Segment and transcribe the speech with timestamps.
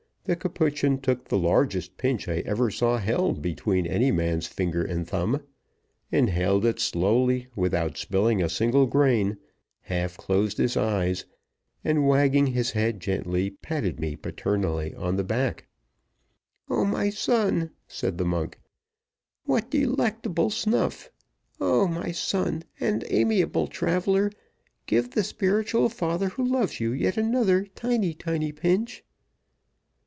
[0.25, 5.05] The Capuchin took the largest pinch I ever saw held between any man's finger and
[5.05, 5.41] thumb
[6.11, 9.37] inhaled it slowly without spilling a single grain
[9.81, 11.25] half closed his eyes
[11.83, 15.65] and, wagging his head gently, patted me paternally on the back.
[16.69, 18.59] "Oh, my son," said the monk,
[19.45, 21.09] "what delectable snuff!
[21.59, 24.31] Oh, my son and amiable traveler,
[24.85, 29.03] give the spiritual father who loves you yet another tiny, tiny pinch!"